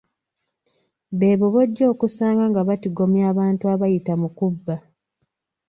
Beebo 1.19 1.45
b’ojja 1.53 1.85
okusanga 1.93 2.43
nga 2.51 2.61
batigomya 2.67 3.23
abantu 3.31 3.63
abayita 3.73 4.13
mu 4.21 4.29
kubba. 4.37 4.75